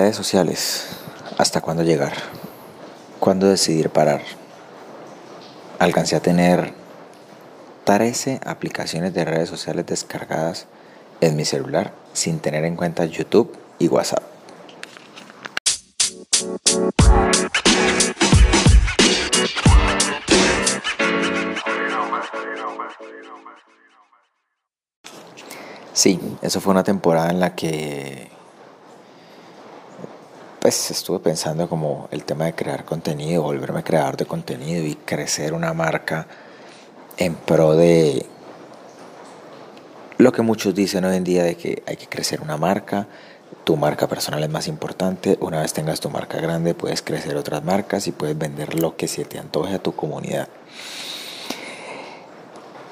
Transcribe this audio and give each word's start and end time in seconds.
Redes 0.00 0.14
sociales. 0.14 0.86
¿Hasta 1.38 1.60
cuándo 1.60 1.82
llegar? 1.82 2.12
¿Cuándo 3.18 3.48
decidir 3.48 3.90
parar? 3.90 4.22
Alcancé 5.80 6.14
a 6.14 6.20
tener 6.20 6.72
13 7.82 8.38
aplicaciones 8.46 9.12
de 9.12 9.24
redes 9.24 9.48
sociales 9.48 9.86
descargadas 9.86 10.68
en 11.20 11.34
mi 11.34 11.44
celular 11.44 11.92
sin 12.12 12.38
tener 12.38 12.64
en 12.64 12.76
cuenta 12.76 13.06
YouTube 13.06 13.58
y 13.80 13.88
WhatsApp. 13.88 14.22
Sí, 25.92 26.20
eso 26.40 26.60
fue 26.60 26.70
una 26.70 26.84
temporada 26.84 27.30
en 27.30 27.40
la 27.40 27.56
que 27.56 28.37
pues 30.68 30.90
estuve 30.90 31.18
pensando 31.20 31.66
como 31.66 32.08
el 32.10 32.24
tema 32.24 32.44
de 32.44 32.52
crear 32.52 32.84
contenido, 32.84 33.40
volverme 33.40 33.82
creador 33.82 34.18
de 34.18 34.26
contenido 34.26 34.84
y 34.84 34.96
crecer 34.96 35.54
una 35.54 35.72
marca 35.72 36.26
en 37.16 37.36
pro 37.36 37.74
de 37.74 38.26
lo 40.18 40.30
que 40.30 40.42
muchos 40.42 40.74
dicen 40.74 41.06
hoy 41.06 41.16
en 41.16 41.24
día 41.24 41.42
de 41.42 41.56
que 41.56 41.82
hay 41.86 41.96
que 41.96 42.06
crecer 42.06 42.42
una 42.42 42.58
marca, 42.58 43.06
tu 43.64 43.78
marca 43.78 44.08
personal 44.08 44.44
es 44.44 44.50
más 44.50 44.68
importante, 44.68 45.38
una 45.40 45.62
vez 45.62 45.72
tengas 45.72 46.00
tu 46.00 46.10
marca 46.10 46.38
grande 46.38 46.74
puedes 46.74 47.00
crecer 47.00 47.34
otras 47.36 47.64
marcas 47.64 48.06
y 48.06 48.12
puedes 48.12 48.36
vender 48.36 48.78
lo 48.78 48.94
que 48.94 49.08
se 49.08 49.24
te 49.24 49.38
antoje 49.38 49.76
a 49.76 49.78
tu 49.78 49.94
comunidad. 49.94 50.48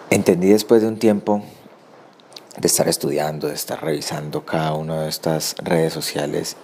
Entendí 0.09 0.49
después 0.49 0.81
de 0.81 0.89
un 0.89 0.99
tiempo 0.99 1.43
de 2.57 2.69
estar 2.69 2.89
estudiando, 2.89 3.49
de 3.49 3.55
estar 3.55 3.85
revisando 3.85 4.47
cada 4.47 4.73
una 4.73 5.03
de 5.03 5.11
estas 5.11 5.57
redes 5.59 5.93
sociales 5.93 6.57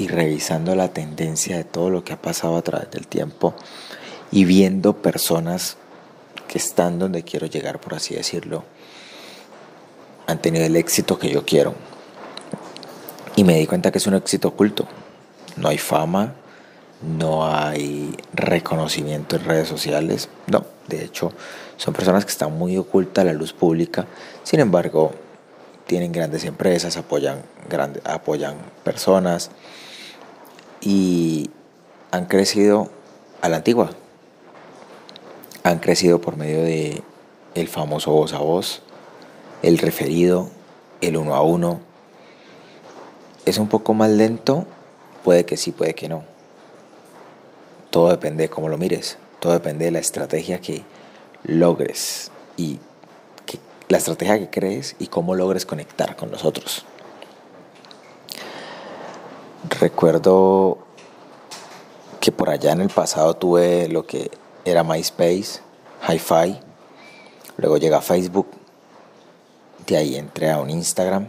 y 0.00 0.08
revisando 0.08 0.74
la 0.74 0.88
tendencia 0.88 1.58
de 1.58 1.64
todo 1.64 1.90
lo 1.90 2.04
que 2.04 2.14
ha 2.14 2.22
pasado 2.22 2.56
a 2.56 2.62
través 2.62 2.90
del 2.90 3.06
tiempo 3.06 3.54
y 4.32 4.46
viendo 4.46 4.94
personas 4.94 5.76
que 6.48 6.56
están 6.56 6.98
donde 6.98 7.22
quiero 7.22 7.46
llegar, 7.46 7.80
por 7.80 7.94
así 7.94 8.14
decirlo, 8.14 8.64
han 10.26 10.40
tenido 10.40 10.64
el 10.64 10.76
éxito 10.76 11.18
que 11.18 11.28
yo 11.28 11.44
quiero. 11.44 11.74
Y 13.36 13.44
me 13.44 13.58
di 13.58 13.66
cuenta 13.66 13.92
que 13.92 13.98
es 13.98 14.06
un 14.06 14.14
éxito 14.14 14.48
oculto. 14.48 14.88
No 15.58 15.68
hay 15.68 15.76
fama, 15.76 16.32
no 17.02 17.46
hay 17.46 18.16
reconocimiento 18.32 19.36
en 19.36 19.44
redes 19.44 19.68
sociales. 19.68 20.30
No, 20.46 20.64
de 20.88 21.04
hecho, 21.04 21.30
son 21.76 21.92
personas 21.92 22.24
que 22.24 22.32
están 22.32 22.56
muy 22.56 22.78
ocultas 22.78 23.22
a 23.22 23.26
la 23.26 23.34
luz 23.34 23.52
pública. 23.52 24.06
Sin 24.44 24.60
embargo, 24.60 25.12
tienen 25.86 26.10
grandes 26.10 26.44
empresas, 26.44 26.96
apoyan, 26.96 27.42
apoyan 28.04 28.56
personas 28.82 29.50
y 30.80 31.50
han 32.10 32.26
crecido 32.26 32.90
a 33.40 33.48
la 33.48 33.56
antigua. 33.56 33.90
Han 35.62 35.78
crecido 35.78 36.20
por 36.20 36.36
medio 36.36 36.62
de 36.62 37.02
el 37.54 37.68
famoso 37.68 38.12
voz 38.12 38.32
a 38.32 38.38
voz, 38.38 38.82
el 39.62 39.78
referido, 39.78 40.48
el 41.00 41.16
uno 41.16 41.34
a 41.34 41.42
uno. 41.42 41.80
Es 43.44 43.58
un 43.58 43.68
poco 43.68 43.94
más 43.94 44.10
lento, 44.10 44.66
puede 45.24 45.44
que 45.44 45.56
sí, 45.56 45.72
puede 45.72 45.94
que 45.94 46.08
no. 46.08 46.24
Todo 47.90 48.10
depende 48.10 48.44
de 48.44 48.50
cómo 48.50 48.68
lo 48.68 48.78
mires, 48.78 49.18
todo 49.40 49.52
depende 49.52 49.86
de 49.86 49.90
la 49.90 49.98
estrategia 49.98 50.60
que 50.60 50.84
logres 51.44 52.30
y 52.56 52.78
la 53.90 53.98
estrategia 53.98 54.38
que 54.38 54.50
crees 54.50 54.94
y 55.00 55.08
cómo 55.08 55.34
logres 55.34 55.66
conectar 55.66 56.14
con 56.14 56.30
los 56.30 56.44
otros. 56.44 56.84
Recuerdo 59.68 60.78
que 62.18 62.32
por 62.32 62.48
allá 62.48 62.72
en 62.72 62.80
el 62.80 62.88
pasado 62.88 63.34
tuve 63.34 63.88
lo 63.88 64.06
que 64.06 64.30
era 64.64 64.82
MySpace, 64.82 65.60
Hi-Fi, 66.08 66.58
luego 67.58 67.76
llega 67.76 68.00
Facebook, 68.00 68.46
de 69.86 69.98
ahí 69.98 70.16
entré 70.16 70.50
a 70.50 70.58
un 70.58 70.70
Instagram, 70.70 71.26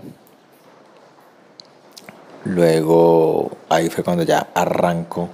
luego 2.46 3.52
ahí 3.68 3.90
fue 3.90 4.02
cuando 4.02 4.24
ya 4.24 4.48
arranco 4.54 5.28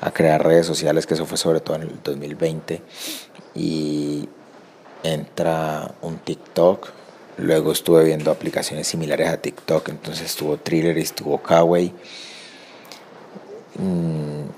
a 0.00 0.10
crear 0.10 0.42
redes 0.42 0.66
sociales, 0.66 1.06
que 1.06 1.14
eso 1.14 1.26
fue 1.26 1.36
sobre 1.36 1.60
todo 1.60 1.76
en 1.76 1.82
el 1.82 2.02
2020, 2.02 2.82
y 3.54 4.26
entra 5.02 5.92
un 6.00 6.16
TikTok, 6.16 6.88
luego 7.36 7.72
estuve 7.72 8.04
viendo 8.04 8.30
aplicaciones 8.30 8.86
similares 8.86 9.28
a 9.28 9.36
TikTok, 9.36 9.90
entonces 9.90 10.24
estuvo 10.24 10.56
Thriller 10.56 10.96
y 10.96 11.02
estuvo 11.02 11.36
Kawaii 11.42 11.92
Mm, 13.78 14.48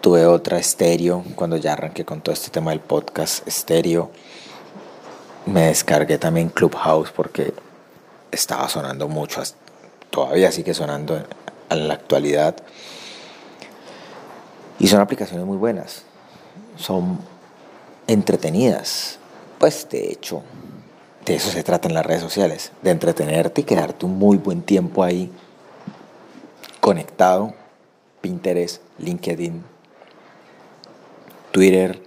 tuve 0.00 0.26
otra 0.26 0.58
estéreo 0.58 1.24
cuando 1.34 1.56
ya 1.56 1.72
arranqué 1.72 2.04
con 2.04 2.20
todo 2.20 2.32
este 2.32 2.50
tema 2.50 2.70
del 2.70 2.80
podcast 2.80 3.46
estéreo. 3.46 4.10
Me 5.46 5.66
descargué 5.66 6.18
también 6.18 6.50
Clubhouse 6.50 7.10
porque 7.10 7.54
estaba 8.30 8.68
sonando 8.68 9.08
mucho, 9.08 9.42
todavía 10.10 10.52
sigue 10.52 10.74
sonando 10.74 11.22
en 11.70 11.88
la 11.88 11.94
actualidad. 11.94 12.56
Y 14.78 14.88
son 14.88 15.00
aplicaciones 15.00 15.46
muy 15.46 15.56
buenas, 15.56 16.02
son 16.76 17.18
entretenidas. 18.06 19.18
Pues 19.58 19.88
de 19.90 20.10
hecho, 20.10 20.42
de 21.26 21.36
eso 21.36 21.50
se 21.50 21.62
trata 21.62 21.88
en 21.88 21.94
las 21.94 22.06
redes 22.06 22.22
sociales, 22.22 22.72
de 22.82 22.90
entretenerte 22.90 23.60
y 23.60 23.64
quedarte 23.64 24.06
un 24.06 24.18
muy 24.18 24.38
buen 24.38 24.62
tiempo 24.62 25.02
ahí 25.02 25.30
conectado 26.80 27.59
Pinterest, 28.20 28.82
LinkedIn, 28.98 29.64
Twitter. 31.52 32.02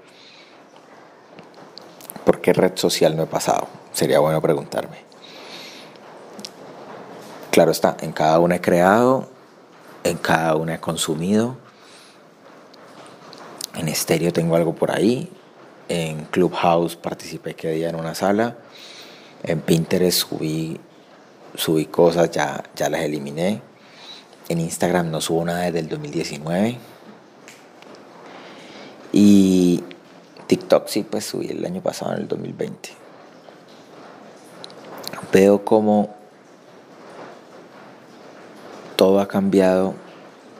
¿Por 2.26 2.42
qué 2.42 2.54
red 2.54 2.74
social 2.76 3.16
no 3.18 3.24
he 3.24 3.28
pasado? 3.28 3.68
Sería 3.92 4.20
bueno 4.20 4.42
preguntarme. 4.42 4.98
Claro 7.52 7.72
está, 7.72 7.98
en 8.02 8.14
cada 8.14 8.40
una 8.40 8.56
he 8.56 8.62
creado, 8.62 9.30
en 10.04 10.18
cada 10.18 10.56
una 10.56 10.76
he 10.76 10.80
consumido. 10.80 11.58
En 13.76 13.88
estéreo 13.88 14.32
tengo 14.32 14.56
algo 14.56 14.74
por 14.74 14.92
ahí. 14.92 15.32
En 15.90 16.26
Clubhouse 16.26 16.96
participé 16.96 17.56
que 17.56 17.72
día 17.72 17.90
en 17.90 17.96
una 17.96 18.16
sala. 18.16 18.58
En 19.44 19.62
Pinterest 19.62 20.28
subí, 20.28 20.80
subí 21.56 21.86
cosas, 21.86 22.32
ya, 22.32 22.64
ya 22.76 22.90
las 22.90 23.02
eliminé. 23.02 23.62
En 24.50 24.60
Instagram 24.60 25.10
no 25.12 25.22
subo 25.22 25.46
nada 25.46 25.62
desde 25.62 25.80
el 25.80 25.90
2019. 25.90 26.78
Y 29.12 29.84
TikTok 30.48 30.88
sí, 30.88 31.04
pues 31.04 31.26
subí 31.26 31.48
el 31.48 31.66
año 31.66 31.82
pasado, 31.82 32.14
en 32.14 32.22
el 32.22 32.28
2020. 32.28 32.90
Veo 35.32 35.64
como 35.66 36.16
todo 38.96 39.20
ha 39.20 39.28
cambiado 39.28 39.96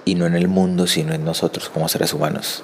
y 0.06 0.16
no 0.16 0.26
en 0.26 0.36
el 0.36 0.48
mundo, 0.48 0.88
sino 0.88 1.14
en 1.14 1.26
nosotros 1.26 1.70
como 1.70 1.88
seres 1.88 2.14
humanos. 2.14 2.64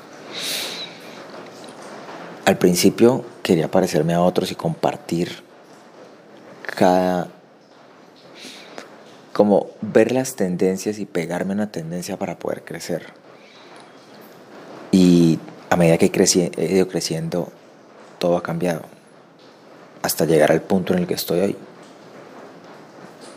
Al 2.46 2.58
principio 2.58 3.24
quería 3.44 3.70
parecerme 3.70 4.14
a 4.14 4.22
otros 4.22 4.52
y 4.52 4.56
compartir 4.56 5.44
cada 6.64 7.28
como 9.40 9.68
ver 9.80 10.12
las 10.12 10.36
tendencias 10.36 11.00
y 11.00 11.06
pegarme 11.06 11.54
una 11.54 11.72
tendencia 11.72 12.20
para 12.20 12.38
poder 12.38 12.66
crecer. 12.66 13.14
Y 14.92 15.40
a 15.70 15.78
medida 15.78 15.98
que 15.98 16.12
he 16.58 16.74
ido 16.74 16.90
creciendo, 16.90 17.48
todo 18.18 18.36
ha 18.36 18.44
cambiado. 18.44 18.82
Hasta 20.02 20.26
llegar 20.26 20.52
al 20.52 20.62
punto 20.62 20.92
en 20.92 21.00
el 21.00 21.08
que 21.08 21.14
estoy 21.14 21.40
hoy. 21.40 21.56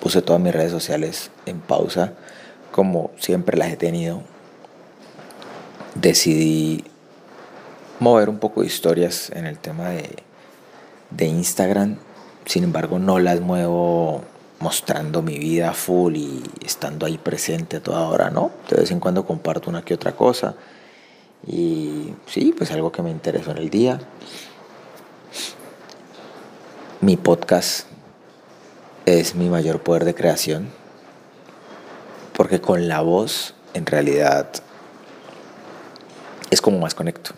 Puse 0.00 0.22
todas 0.22 0.42
mis 0.42 0.52
redes 0.52 0.72
sociales 0.72 1.30
en 1.46 1.60
pausa, 1.60 2.14
como 2.72 3.12
siempre 3.20 3.56
las 3.56 3.70
he 3.70 3.76
tenido. 3.76 4.22
Decidí 5.94 6.82
mover 8.00 8.28
un 8.28 8.40
poco 8.40 8.62
de 8.62 8.66
historias 8.66 9.31
en 9.31 9.46
el 9.46 9.56
tema 9.56 9.90
de, 9.90 10.16
de 11.10 11.26
Instagram. 11.26 11.98
Sin 12.44 12.64
embargo, 12.64 12.98
no 12.98 13.20
las 13.20 13.40
muevo 13.40 14.25
mostrando 14.62 15.23
mi 15.23 15.38
vida 15.38 15.75
full 15.75 16.14
y 16.14 16.43
estando 16.64 17.05
ahí 17.05 17.19
presente 17.19 17.79
a 17.79 17.82
toda 17.82 18.06
hora, 18.06 18.31
¿no? 18.31 18.53
De 18.70 18.76
vez 18.76 18.93
en 18.93 19.00
cuando 19.00 19.26
comparto 19.26 19.69
una 19.69 19.82
que 19.82 19.93
otra 19.93 20.12
cosa. 20.12 20.55
Y 21.44 22.14
sí, 22.26 22.55
pues 22.56 22.70
algo 22.70 22.93
que 22.93 23.03
me 23.03 23.11
interesó 23.11 23.50
en 23.50 23.59
el 23.59 23.70
día. 23.70 23.99
Mi 27.00 27.17
podcast 27.17 27.88
es 29.05 29.35
mi 29.35 29.49
mayor 29.49 29.82
poder 29.82 30.05
de 30.05 30.14
creación. 30.14 30.70
Porque 32.32 32.61
con 32.61 32.87
la 32.87 33.00
voz, 33.00 33.55
en 33.75 33.85
realidad, 33.85 34.49
es 36.50 36.61
como 36.61 36.79
más 36.79 36.94
conecto. 36.94 37.32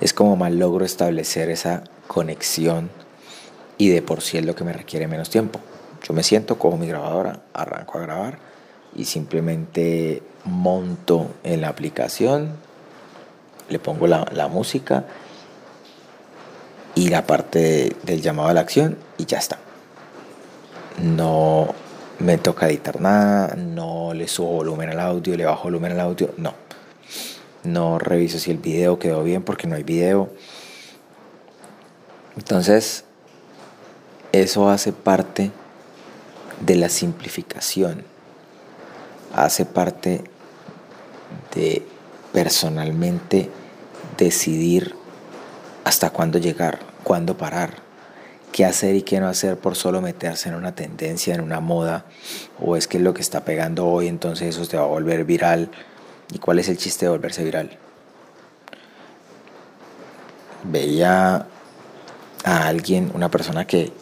Es 0.00 0.12
como 0.12 0.34
más 0.34 0.50
logro 0.50 0.84
establecer 0.84 1.48
esa 1.48 1.84
conexión 2.08 2.90
y 3.78 3.90
de 3.90 4.02
por 4.02 4.20
sí 4.20 4.36
es 4.36 4.44
lo 4.44 4.56
que 4.56 4.64
me 4.64 4.72
requiere 4.72 5.06
menos 5.06 5.30
tiempo. 5.30 5.60
Yo 6.06 6.14
me 6.14 6.22
siento, 6.22 6.58
cojo 6.58 6.76
mi 6.76 6.86
grabadora, 6.86 7.40
arranco 7.52 7.98
a 7.98 8.02
grabar, 8.02 8.38
y 8.94 9.04
simplemente 9.04 10.22
monto 10.44 11.30
en 11.44 11.60
la 11.60 11.68
aplicación, 11.68 12.54
le 13.68 13.78
pongo 13.78 14.06
la, 14.06 14.26
la 14.32 14.48
música 14.48 15.04
y 16.94 17.08
la 17.08 17.26
parte 17.26 17.96
del 18.02 18.20
llamado 18.20 18.48
a 18.48 18.54
la 18.54 18.60
acción 18.60 18.96
y 19.16 19.26
ya 19.26 19.38
está. 19.38 19.58
No 21.02 21.74
me 22.18 22.36
toca 22.36 22.68
editar 22.68 23.00
nada, 23.00 23.54
no 23.56 24.12
le 24.12 24.28
subo 24.28 24.52
volumen 24.52 24.90
al 24.90 25.00
audio, 25.00 25.36
le 25.36 25.44
bajo 25.44 25.64
volumen 25.64 25.92
al 25.92 26.00
audio, 26.00 26.34
no. 26.36 26.54
No 27.62 27.98
reviso 27.98 28.38
si 28.38 28.50
el 28.50 28.58
video 28.58 28.98
quedó 28.98 29.22
bien 29.22 29.42
porque 29.42 29.66
no 29.66 29.76
hay 29.76 29.82
video. 29.82 30.30
Entonces, 32.36 33.04
eso 34.32 34.68
hace 34.70 34.92
parte 34.92 35.50
de 36.60 36.76
la 36.76 36.88
simplificación, 36.88 38.04
hace 39.34 39.64
parte 39.64 40.22
de 41.54 41.86
personalmente 42.32 43.50
decidir 44.16 44.94
hasta 45.84 46.10
cuándo 46.10 46.38
llegar, 46.38 46.78
cuándo 47.02 47.36
parar, 47.36 47.70
qué 48.52 48.64
hacer 48.64 48.94
y 48.94 49.02
qué 49.02 49.20
no 49.20 49.28
hacer 49.28 49.56
por 49.56 49.76
solo 49.76 50.00
meterse 50.00 50.48
en 50.48 50.54
una 50.54 50.74
tendencia, 50.74 51.34
en 51.34 51.40
una 51.40 51.60
moda, 51.60 52.04
o 52.60 52.76
es 52.76 52.86
que 52.86 52.98
es 52.98 53.02
lo 53.02 53.14
que 53.14 53.22
está 53.22 53.44
pegando 53.44 53.86
hoy, 53.86 54.08
entonces 54.08 54.56
eso 54.56 54.66
te 54.68 54.76
va 54.76 54.84
a 54.84 54.86
volver 54.86 55.24
viral. 55.24 55.70
¿Y 56.32 56.38
cuál 56.38 56.58
es 56.58 56.68
el 56.68 56.76
chiste 56.76 57.06
de 57.06 57.10
volverse 57.10 57.42
viral? 57.42 57.76
Veía 60.64 61.46
a 62.44 62.66
alguien, 62.66 63.10
una 63.14 63.30
persona 63.30 63.66
que 63.66 63.92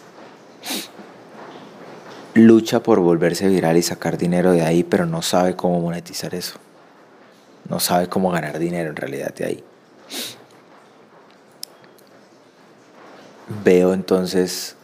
lucha 2.38 2.82
por 2.82 3.00
volverse 3.00 3.48
viral 3.48 3.76
y 3.76 3.82
sacar 3.82 4.18
dinero 4.18 4.52
de 4.52 4.62
ahí, 4.62 4.84
pero 4.84 5.06
no 5.06 5.22
sabe 5.22 5.56
cómo 5.56 5.80
monetizar 5.80 6.34
eso. 6.34 6.58
No 7.68 7.80
sabe 7.80 8.08
cómo 8.08 8.30
ganar 8.30 8.58
dinero 8.58 8.90
en 8.90 8.96
realidad 8.96 9.34
de 9.34 9.44
ahí. 9.44 9.64
Veo 13.64 13.94
entonces 13.94 14.76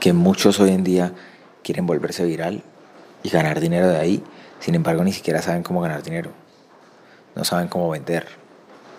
que 0.00 0.12
muchos 0.12 0.60
hoy 0.60 0.70
en 0.70 0.84
día 0.84 1.12
quieren 1.62 1.86
volverse 1.86 2.24
viral 2.24 2.62
y 3.22 3.30
ganar 3.30 3.60
dinero 3.60 3.88
de 3.88 3.96
ahí, 3.96 4.22
sin 4.60 4.74
embargo 4.74 5.02
ni 5.04 5.12
siquiera 5.12 5.42
saben 5.42 5.62
cómo 5.62 5.80
ganar 5.80 6.02
dinero. 6.02 6.30
No 7.34 7.44
saben 7.44 7.68
cómo 7.68 7.90
vender, 7.90 8.26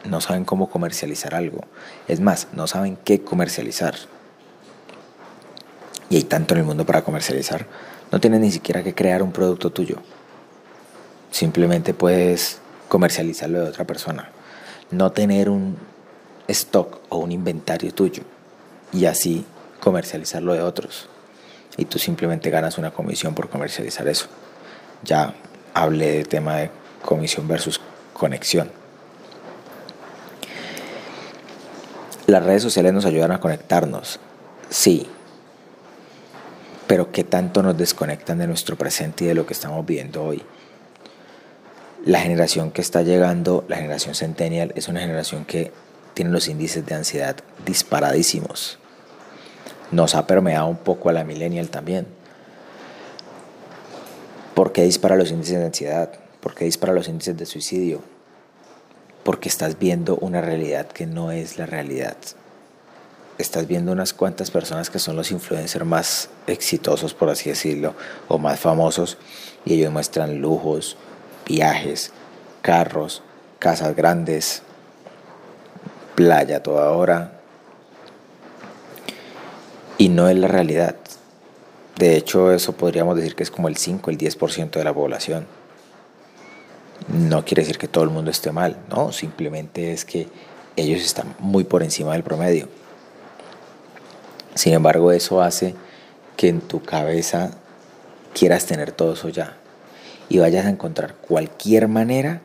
no 0.04 0.20
saben 0.22 0.46
cómo 0.46 0.70
comercializar 0.70 1.36
algo. 1.36 1.62
Es 2.08 2.20
más, 2.20 2.48
no 2.54 2.68
saben 2.68 2.98
qué 2.98 3.22
comercializar 3.22 3.96
y 6.16 6.20
hay 6.20 6.24
tanto 6.24 6.54
en 6.54 6.62
el 6.62 6.66
mundo 6.66 6.86
para 6.86 7.04
comercializar, 7.04 7.66
no 8.10 8.22
tienes 8.22 8.40
ni 8.40 8.50
siquiera 8.50 8.82
que 8.84 8.96
crear 8.96 9.22
un 9.22 9.34
producto 9.34 9.70
tuyo. 9.70 9.98
Simplemente 11.30 11.94
puedes 11.94 12.60
comercializarlo 12.88 13.62
de 13.62 13.68
otra 13.68 13.84
persona. 13.84 14.30
No 14.92 15.12
tener 15.12 15.50
un 15.50 15.76
stock 16.48 17.02
o 17.10 17.18
un 17.18 17.34
inventario 17.34 17.94
tuyo 17.94 18.24
y 18.94 19.08
así 19.08 19.46
comercializarlo 19.82 20.54
de 20.54 20.62
otros. 20.62 21.10
Y 21.76 21.84
tú 21.84 22.00
simplemente 22.00 22.50
ganas 22.50 22.78
una 22.78 22.92
comisión 22.92 23.36
por 23.36 23.50
comercializar 23.50 24.08
eso. 24.08 24.28
Ya 25.04 25.34
hablé 25.74 26.12
del 26.12 26.30
tema 26.30 26.56
de 26.56 26.72
comisión 27.04 27.46
versus 27.46 27.82
conexión. 28.14 28.72
Las 32.26 32.42
redes 32.46 32.64
sociales 32.64 32.94
nos 32.94 33.04
ayudan 33.04 33.34
a 33.34 33.42
conectarnos, 33.42 34.22
sí, 34.70 35.10
pero 36.88 37.12
qué 37.12 37.24
tanto 37.24 37.64
nos 37.64 37.78
desconectan 37.78 38.38
de 38.38 38.48
nuestro 38.48 38.78
presente 38.78 39.24
y 39.24 39.28
de 39.28 39.34
lo 39.34 39.46
que 39.46 39.54
estamos 39.54 39.86
viviendo 39.86 40.24
hoy. 40.24 40.44
La 42.06 42.20
generación 42.20 42.72
que 42.72 42.82
está 42.82 43.02
llegando, 43.02 43.66
la 43.68 43.78
generación 43.78 44.14
centennial, 44.14 44.72
es 44.76 44.88
una 44.88 45.00
generación 45.00 45.46
que 45.46 45.72
tiene 46.14 46.32
los 46.32 46.48
índices 46.48 46.86
de 46.86 46.94
ansiedad 46.94 47.36
disparadísimos. 47.66 48.78
Nos 49.92 50.14
ha 50.14 50.28
permeado 50.28 50.68
un 50.68 50.78
poco 50.78 51.10
a 51.10 51.14
la 51.14 51.24
millennial 51.24 51.70
también. 51.70 52.06
¿Por 54.54 54.72
qué 54.72 54.84
dispara 54.84 55.16
los 55.16 55.32
índices 55.32 55.58
de 55.58 55.66
ansiedad? 55.66 56.12
¿Por 56.40 56.54
qué 56.54 56.66
dispara 56.66 56.94
los 56.94 57.08
índices 57.08 57.36
de 57.36 57.46
suicidio? 57.46 58.02
Porque 59.24 59.50
estás 59.50 59.80
viendo 59.80 60.18
una 60.18 60.42
realidad 60.42 60.88
que 60.88 61.08
no 61.08 61.32
es 61.32 61.58
la 61.58 61.66
realidad 61.66 62.16
estás 63.38 63.68
viendo 63.68 63.92
unas 63.92 64.14
cuantas 64.14 64.52
personas 64.52 64.90
que 64.90 65.00
son 65.00 65.16
los 65.16 65.32
influencers 65.32 65.86
más 65.86 66.30
exitosos, 66.48 67.14
por 67.14 67.30
así 67.30 67.50
decirlo, 67.50 67.94
o 68.28 68.38
más 68.38 68.60
famosos, 68.60 69.18
y 69.66 69.74
ellos 69.74 69.92
muestran 69.92 70.40
lujos, 70.40 70.98
viajes, 71.46 72.12
carros, 72.62 73.22
casas 73.60 73.96
grandes, 73.96 74.62
playa 76.16 76.64
toda 76.64 76.92
hora, 76.92 77.40
y 79.98 80.10
no 80.10 80.30
es 80.30 80.38
la 80.38 80.48
realidad. 80.48 80.96
De 81.98 82.18
hecho, 82.18 82.52
eso 82.52 82.74
podríamos 82.74 83.16
decir 83.16 83.36
que 83.36 83.44
es 83.44 83.52
como 83.52 83.68
el 83.68 83.78
5, 83.78 84.12
el 84.12 84.18
10% 84.18 84.72
de 84.72 84.84
la 84.84 84.94
población. 84.94 85.48
No 87.08 87.46
quiere 87.46 87.62
decir 87.62 87.78
que 87.78 87.88
todo 87.88 88.04
el 88.04 88.10
mundo 88.10 88.32
esté 88.32 88.52
mal, 88.52 88.78
no, 88.90 89.12
simplemente 89.12 89.94
es 89.94 90.06
que 90.06 90.28
ellos 90.76 91.02
están 91.02 91.36
muy 91.40 91.64
por 91.64 91.84
encima 91.84 92.14
del 92.14 92.24
promedio. 92.24 92.68
Sin 94.56 94.74
embargo, 94.74 95.12
eso 95.12 95.42
hace 95.42 95.76
que 96.38 96.48
en 96.48 96.62
tu 96.62 96.82
cabeza 96.82 97.52
quieras 98.34 98.66
tener 98.66 98.92
todo 98.92 99.14
eso 99.14 99.30
ya 99.30 99.58
y 100.30 100.40
vayas 100.40 100.66
a 100.66 100.70
encontrar 100.70 101.16
cualquier 101.16 101.88
manera 101.88 102.42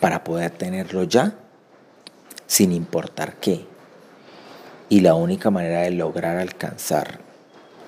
para 0.00 0.24
poder 0.24 0.50
tenerlo 0.50 1.04
ya 1.04 1.34
sin 2.46 2.72
importar 2.72 3.34
qué. 3.34 3.66
Y 4.88 5.00
la 5.00 5.14
única 5.14 5.50
manera 5.50 5.82
de 5.82 5.90
lograr 5.92 6.38
alcanzar 6.38 7.20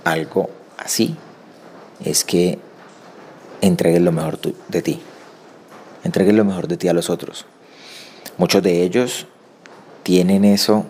algo 0.05 0.51
así 0.79 1.17
es 2.05 2.25
que 2.25 2.59
entregues 3.61 4.03
lo 4.03 4.13
mejor 4.13 4.39
de 4.69 4.83
ti. 4.83 5.01
Entregues 6.05 6.35
lo 6.35 6.45
mejor 6.45 6.69
de 6.69 6.77
ti 6.77 6.89
a 6.89 6.93
los 6.93 7.11
otros. 7.11 7.47
Muchos 8.39 8.63
de 8.63 8.83
ellos 8.83 9.27
tienen 10.03 10.45
eso 10.45 10.85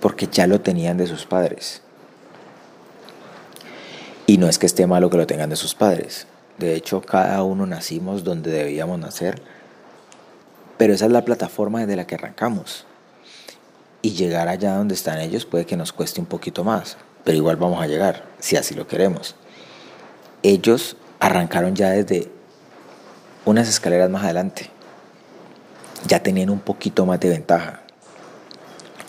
porque 0.00 0.28
ya 0.30 0.46
lo 0.46 0.60
tenían 0.60 0.96
de 0.96 1.06
sus 1.06 1.26
padres. 1.26 1.82
Y 4.26 4.36
no 4.36 4.48
es 4.48 4.58
que 4.58 4.66
esté 4.66 4.86
malo 4.86 5.08
que 5.10 5.16
lo 5.16 5.26
tengan 5.26 5.50
de 5.50 5.56
sus 5.56 5.74
padres. 5.74 6.26
De 6.58 6.74
hecho, 6.74 7.00
cada 7.00 7.42
uno 7.42 7.66
nacimos 7.66 8.24
donde 8.24 8.50
debíamos 8.50 8.98
nacer. 8.98 9.40
Pero 10.76 10.92
esa 10.92 11.06
es 11.06 11.12
la 11.12 11.24
plataforma 11.24 11.80
desde 11.80 11.96
la 11.96 12.06
que 12.06 12.16
arrancamos. 12.16 12.84
Y 14.02 14.10
llegar 14.10 14.48
allá 14.48 14.76
donde 14.76 14.94
están 14.94 15.18
ellos 15.20 15.46
puede 15.46 15.66
que 15.66 15.76
nos 15.76 15.92
cueste 15.92 16.20
un 16.20 16.26
poquito 16.26 16.62
más. 16.62 16.98
Pero 17.24 17.36
igual 17.36 17.56
vamos 17.56 17.82
a 17.82 17.86
llegar, 17.86 18.26
si 18.38 18.56
así 18.56 18.74
lo 18.74 18.86
queremos. 18.86 19.34
Ellos 20.42 20.96
arrancaron 21.20 21.74
ya 21.74 21.90
desde 21.90 22.30
unas 23.44 23.68
escaleras 23.68 24.10
más 24.10 24.24
adelante. 24.24 24.70
Ya 26.06 26.22
tenían 26.22 26.50
un 26.50 26.60
poquito 26.60 27.06
más 27.06 27.18
de 27.18 27.30
ventaja. 27.30 27.82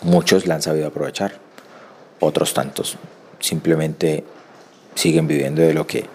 Muchos 0.02 0.46
la 0.46 0.54
han 0.54 0.62
sabido 0.62 0.88
aprovechar, 0.88 1.38
otros 2.20 2.54
tantos 2.54 2.96
simplemente 3.40 4.24
siguen 4.94 5.26
viviendo 5.26 5.62
de 5.62 5.74
lo 5.74 5.86
que, 5.86 6.06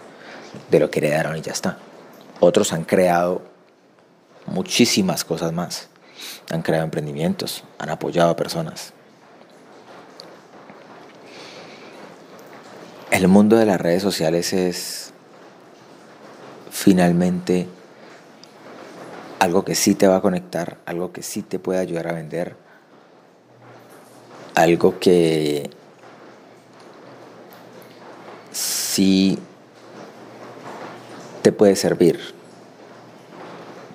de 0.69 0.79
lo 0.79 0.89
que 0.89 0.99
heredaron 0.99 1.37
y 1.37 1.41
ya 1.41 1.51
está. 1.51 1.77
Otros 2.39 2.73
han 2.73 2.83
creado 2.83 3.41
muchísimas 4.45 5.23
cosas 5.23 5.51
más. 5.51 5.89
Han 6.49 6.61
creado 6.61 6.85
emprendimientos, 6.85 7.63
han 7.77 7.89
apoyado 7.89 8.31
a 8.31 8.35
personas. 8.35 8.93
El 13.11 13.27
mundo 13.27 13.55
de 13.57 13.65
las 13.65 13.79
redes 13.79 14.03
sociales 14.03 14.53
es 14.53 15.13
finalmente 16.69 17.67
algo 19.39 19.63
que 19.63 19.75
sí 19.75 19.95
te 19.95 20.07
va 20.07 20.17
a 20.17 20.21
conectar, 20.21 20.77
algo 20.85 21.11
que 21.11 21.23
sí 21.23 21.41
te 21.41 21.59
puede 21.59 21.79
ayudar 21.79 22.07
a 22.07 22.13
vender, 22.13 22.55
algo 24.55 24.99
que 24.99 25.69
sí 28.51 29.37
te 31.41 31.51
puede 31.51 31.75
servir, 31.75 32.19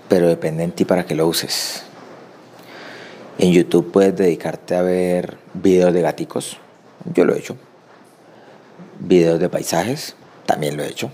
pero 0.08 0.28
depende 0.28 0.62
en 0.62 0.72
ti 0.72 0.84
para 0.84 1.06
que 1.06 1.14
lo 1.14 1.26
uses. 1.26 1.82
En 3.38 3.52
YouTube 3.52 3.90
puedes 3.90 4.14
dedicarte 4.14 4.76
a 4.76 4.82
ver 4.82 5.38
videos 5.54 5.94
de 5.94 6.02
gaticos, 6.02 6.58
yo 7.06 7.24
lo 7.24 7.34
he 7.34 7.38
hecho. 7.38 7.56
Videos 8.98 9.40
de 9.40 9.48
paisajes, 9.48 10.14
también 10.44 10.76
lo 10.76 10.82
he 10.82 10.88
hecho. 10.88 11.10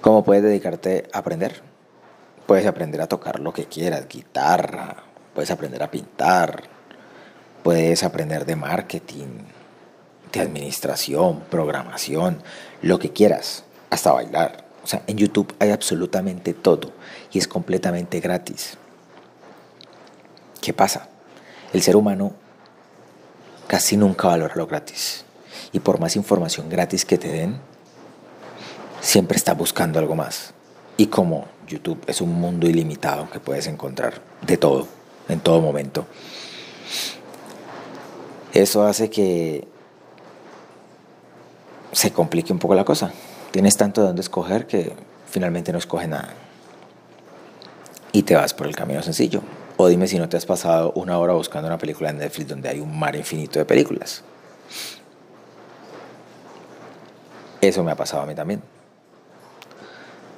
¿Cómo 0.00 0.22
puedes 0.22 0.44
dedicarte 0.44 1.08
a 1.12 1.18
aprender? 1.18 1.60
Puedes 2.46 2.66
aprender 2.66 3.00
a 3.00 3.08
tocar 3.08 3.40
lo 3.40 3.52
que 3.52 3.66
quieras, 3.66 4.06
guitarra, 4.08 5.02
puedes 5.34 5.50
aprender 5.50 5.82
a 5.82 5.90
pintar, 5.90 6.62
Puedes 7.62 8.02
aprender 8.02 8.44
de 8.44 8.56
marketing, 8.56 9.44
de 10.32 10.40
administración, 10.40 11.40
programación, 11.50 12.42
lo 12.80 12.98
que 12.98 13.12
quieras, 13.12 13.64
hasta 13.90 14.12
bailar. 14.12 14.64
O 14.82 14.86
sea, 14.86 15.02
en 15.06 15.16
YouTube 15.16 15.54
hay 15.60 15.70
absolutamente 15.70 16.54
todo 16.54 16.92
y 17.30 17.38
es 17.38 17.46
completamente 17.46 18.20
gratis. 18.20 18.76
¿Qué 20.60 20.72
pasa? 20.72 21.08
El 21.72 21.82
ser 21.82 21.96
humano 21.96 22.32
casi 23.68 23.96
nunca 23.96 24.28
valora 24.28 24.54
lo 24.56 24.66
gratis. 24.66 25.24
Y 25.72 25.80
por 25.80 26.00
más 26.00 26.16
información 26.16 26.68
gratis 26.68 27.04
que 27.04 27.18
te 27.18 27.28
den, 27.28 27.58
siempre 29.00 29.36
está 29.36 29.54
buscando 29.54 29.98
algo 29.98 30.14
más. 30.14 30.52
Y 30.96 31.06
como 31.06 31.46
YouTube 31.66 32.02
es 32.06 32.20
un 32.20 32.34
mundo 32.34 32.66
ilimitado 32.68 33.30
que 33.30 33.40
puedes 33.40 33.66
encontrar 33.66 34.20
de 34.42 34.56
todo, 34.56 34.86
en 35.28 35.40
todo 35.40 35.60
momento, 35.60 36.06
eso 38.52 38.84
hace 38.84 39.08
que 39.08 39.66
se 41.92 42.12
complique 42.12 42.52
un 42.52 42.58
poco 42.58 42.74
la 42.74 42.84
cosa. 42.84 43.12
Tienes 43.50 43.76
tanto 43.76 44.00
de 44.00 44.08
dónde 44.08 44.22
escoger 44.22 44.66
que 44.66 44.92
finalmente 45.26 45.72
no 45.72 45.78
escoge 45.78 46.08
nada. 46.08 46.30
Y 48.12 48.22
te 48.22 48.34
vas 48.34 48.52
por 48.52 48.66
el 48.66 48.76
camino 48.76 49.02
sencillo. 49.02 49.42
O 49.76 49.88
dime 49.88 50.06
si 50.06 50.18
no 50.18 50.28
te 50.28 50.36
has 50.36 50.46
pasado 50.46 50.92
una 50.94 51.18
hora 51.18 51.32
buscando 51.32 51.68
una 51.68 51.78
película 51.78 52.10
en 52.10 52.18
Netflix 52.18 52.48
donde 52.48 52.68
hay 52.68 52.80
un 52.80 52.98
mar 52.98 53.16
infinito 53.16 53.58
de 53.58 53.64
películas. 53.64 54.22
Eso 57.60 57.82
me 57.82 57.92
ha 57.92 57.96
pasado 57.96 58.22
a 58.22 58.26
mí 58.26 58.34
también. 58.34 58.62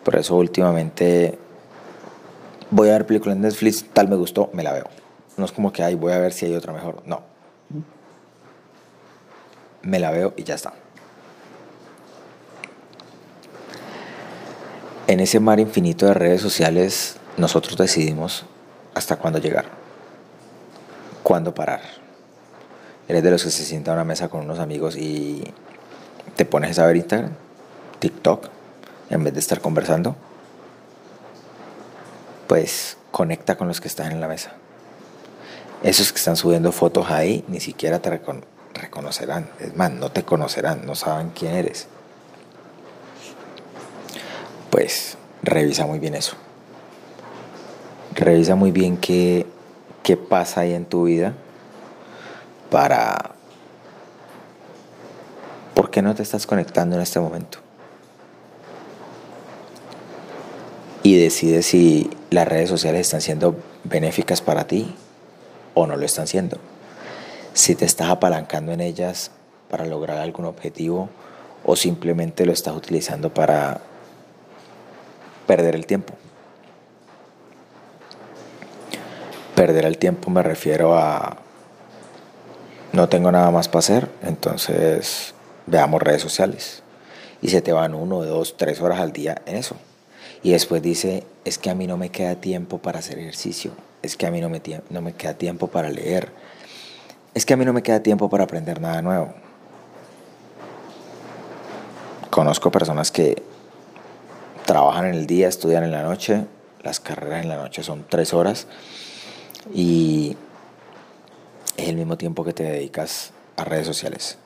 Por 0.04 0.16
eso 0.16 0.36
últimamente 0.36 1.38
voy 2.70 2.90
a 2.90 2.92
ver 2.92 3.06
películas 3.06 3.36
en 3.36 3.42
Netflix, 3.42 3.84
tal 3.92 4.08
me 4.08 4.16
gustó, 4.16 4.50
me 4.52 4.62
la 4.62 4.72
veo. 4.72 4.84
No 5.36 5.46
es 5.46 5.52
como 5.52 5.72
que 5.72 5.82
ay, 5.82 5.94
voy 5.94 6.12
a 6.12 6.18
ver 6.18 6.32
si 6.32 6.46
hay 6.46 6.54
otra 6.54 6.72
mejor. 6.72 7.02
No. 7.06 7.33
Me 9.84 9.98
la 9.98 10.10
veo 10.10 10.32
y 10.36 10.44
ya 10.44 10.54
está. 10.54 10.72
En 15.06 15.20
ese 15.20 15.38
mar 15.38 15.60
infinito 15.60 16.06
de 16.06 16.14
redes 16.14 16.40
sociales, 16.40 17.16
nosotros 17.36 17.76
decidimos 17.76 18.46
hasta 18.94 19.16
cuándo 19.16 19.38
llegar, 19.38 19.66
cuándo 21.22 21.54
parar. 21.54 21.82
Eres 23.06 23.22
de 23.22 23.30
los 23.30 23.44
que 23.44 23.50
se 23.50 23.64
sienta 23.64 23.90
a 23.90 23.94
una 23.94 24.04
mesa 24.04 24.28
con 24.28 24.40
unos 24.40 24.58
amigos 24.58 24.96
y 24.96 25.52
te 26.36 26.46
pones 26.46 26.78
a 26.78 26.86
ver 26.86 26.96
Instagram, 26.96 27.32
TikTok, 27.98 28.48
en 29.10 29.24
vez 29.24 29.34
de 29.34 29.40
estar 29.40 29.60
conversando. 29.60 30.16
Pues 32.46 32.96
conecta 33.10 33.56
con 33.56 33.68
los 33.68 33.82
que 33.82 33.88
están 33.88 34.10
en 34.10 34.20
la 34.20 34.28
mesa. 34.28 34.52
Esos 35.82 36.12
que 36.12 36.18
están 36.18 36.36
subiendo 36.36 36.72
fotos 36.72 37.10
ahí 37.10 37.44
ni 37.46 37.60
siquiera 37.60 37.98
te 37.98 38.08
reconocerán. 38.74 39.50
Es 39.60 39.74
más, 39.76 39.90
no 39.90 40.10
te 40.10 40.24
conocerán, 40.24 40.84
no 40.84 40.94
saben 40.94 41.30
quién 41.30 41.54
eres 41.54 41.88
pues 44.74 45.16
revisa 45.44 45.86
muy 45.86 46.00
bien 46.00 46.16
eso. 46.16 46.34
Revisa 48.12 48.56
muy 48.56 48.72
bien 48.72 48.96
qué, 48.96 49.46
qué 50.02 50.16
pasa 50.16 50.62
ahí 50.62 50.72
en 50.72 50.84
tu 50.84 51.04
vida 51.04 51.32
para... 52.72 53.36
¿Por 55.74 55.90
qué 55.90 56.02
no 56.02 56.12
te 56.16 56.24
estás 56.24 56.44
conectando 56.48 56.96
en 56.96 57.02
este 57.02 57.20
momento? 57.20 57.58
Y 61.04 61.22
decide 61.22 61.62
si 61.62 62.10
las 62.30 62.48
redes 62.48 62.68
sociales 62.68 63.02
están 63.02 63.20
siendo 63.20 63.54
benéficas 63.84 64.42
para 64.42 64.66
ti 64.66 64.92
o 65.74 65.86
no 65.86 65.94
lo 65.94 66.04
están 66.04 66.26
siendo. 66.26 66.58
Si 67.54 67.76
te 67.76 67.84
estás 67.84 68.10
apalancando 68.10 68.72
en 68.72 68.80
ellas 68.80 69.30
para 69.70 69.86
lograr 69.86 70.18
algún 70.18 70.44
objetivo 70.44 71.08
o 71.64 71.76
simplemente 71.76 72.44
lo 72.44 72.52
estás 72.52 72.76
utilizando 72.76 73.32
para 73.32 73.80
perder 75.46 75.76
el 75.76 75.86
tiempo. 75.86 76.14
Perder 79.54 79.84
el 79.86 79.98
tiempo 79.98 80.30
me 80.30 80.42
refiero 80.42 80.98
a 80.98 81.38
no 82.92 83.08
tengo 83.08 83.32
nada 83.32 83.50
más 83.50 83.68
para 83.68 83.78
hacer, 83.78 84.08
entonces 84.22 85.34
veamos 85.66 86.02
redes 86.02 86.22
sociales. 86.22 86.82
Y 87.40 87.48
se 87.48 87.62
te 87.62 87.72
van 87.72 87.94
uno, 87.94 88.22
dos, 88.24 88.56
tres 88.56 88.80
horas 88.80 89.00
al 89.00 89.12
día 89.12 89.42
en 89.46 89.56
eso. 89.56 89.76
Y 90.42 90.52
después 90.52 90.82
dice, 90.82 91.24
es 91.44 91.58
que 91.58 91.70
a 91.70 91.74
mí 91.74 91.86
no 91.86 91.96
me 91.96 92.10
queda 92.10 92.36
tiempo 92.36 92.78
para 92.78 92.98
hacer 92.98 93.18
ejercicio, 93.18 93.72
es 94.02 94.16
que 94.16 94.26
a 94.26 94.30
mí 94.30 94.40
no 94.40 94.48
me, 94.48 94.60
no 94.90 95.00
me 95.00 95.12
queda 95.14 95.34
tiempo 95.34 95.68
para 95.68 95.88
leer, 95.88 96.30
es 97.34 97.44
que 97.44 97.54
a 97.54 97.56
mí 97.56 97.64
no 97.64 97.72
me 97.72 97.82
queda 97.82 98.02
tiempo 98.02 98.30
para 98.30 98.44
aprender 98.44 98.80
nada 98.80 99.02
nuevo. 99.02 99.34
Conozco 102.30 102.70
personas 102.70 103.10
que 103.10 103.42
trabajan 104.64 105.06
en 105.06 105.14
el 105.14 105.26
día, 105.26 105.48
estudian 105.48 105.84
en 105.84 105.92
la 105.92 106.02
noche, 106.02 106.46
las 106.82 107.00
carreras 107.00 107.42
en 107.42 107.48
la 107.48 107.56
noche 107.56 107.82
son 107.82 108.06
tres 108.08 108.32
horas 108.34 108.66
y 109.74 110.36
es 111.76 111.88
el 111.88 111.96
mismo 111.96 112.16
tiempo 112.16 112.44
que 112.44 112.52
te 112.52 112.62
dedicas 112.62 113.32
a 113.56 113.64
redes 113.64 113.86
sociales. 113.86 114.38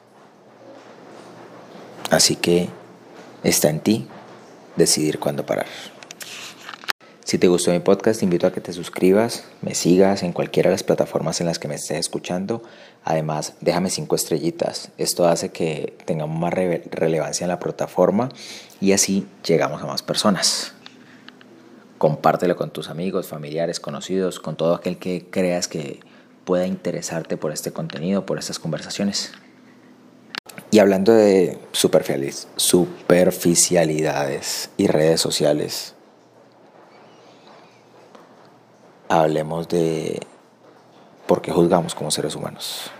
Así 2.10 2.36
que 2.36 2.68
está 3.42 3.68
en 3.68 3.80
ti 3.80 4.08
decidir 4.76 5.18
cuándo 5.18 5.44
parar. 5.44 5.66
Si 7.28 7.36
te 7.36 7.46
gustó 7.46 7.72
mi 7.72 7.80
podcast, 7.80 8.20
te 8.20 8.24
invito 8.24 8.46
a 8.46 8.54
que 8.54 8.62
te 8.62 8.72
suscribas, 8.72 9.44
me 9.60 9.74
sigas 9.74 10.22
en 10.22 10.32
cualquiera 10.32 10.70
de 10.70 10.76
las 10.76 10.82
plataformas 10.82 11.42
en 11.42 11.46
las 11.46 11.58
que 11.58 11.68
me 11.68 11.74
estés 11.74 11.98
escuchando. 11.98 12.62
Además, 13.04 13.52
déjame 13.60 13.90
cinco 13.90 14.16
estrellitas. 14.16 14.92
Esto 14.96 15.28
hace 15.28 15.50
que 15.50 15.92
tengamos 16.06 16.38
más 16.38 16.54
relevancia 16.54 17.44
en 17.44 17.48
la 17.48 17.60
plataforma 17.60 18.30
y 18.80 18.92
así 18.92 19.26
llegamos 19.44 19.82
a 19.82 19.86
más 19.86 20.02
personas. 20.02 20.72
Compártelo 21.98 22.56
con 22.56 22.70
tus 22.70 22.88
amigos, 22.88 23.26
familiares, 23.26 23.78
conocidos, 23.78 24.40
con 24.40 24.56
todo 24.56 24.74
aquel 24.74 24.96
que 24.96 25.26
creas 25.30 25.68
que 25.68 26.00
pueda 26.46 26.66
interesarte 26.66 27.36
por 27.36 27.52
este 27.52 27.72
contenido, 27.72 28.24
por 28.24 28.38
estas 28.38 28.58
conversaciones. 28.58 29.32
Y 30.70 30.78
hablando 30.78 31.12
de 31.12 31.58
superficialidades 31.72 34.70
y 34.78 34.86
redes 34.86 35.20
sociales, 35.20 35.94
hablemos 39.08 39.68
de 39.68 40.20
por 41.26 41.42
qué 41.42 41.50
juzgamos 41.52 41.94
como 41.94 42.10
seres 42.10 42.34
humanos. 42.34 42.90